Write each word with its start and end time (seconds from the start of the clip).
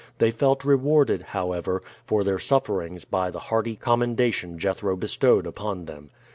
They 0.17 0.31
felt 0.31 0.65
rewarded, 0.65 1.21
however, 1.21 1.83
for 2.07 2.23
their 2.23 2.39
sufferings 2.39 3.05
by 3.05 3.29
the 3.29 3.37
hearty 3.53 3.75
commendation 3.75 4.57
Jethro 4.57 4.95
bestowed 4.95 5.45
upon 5.45 5.85
them. 5.85 6.09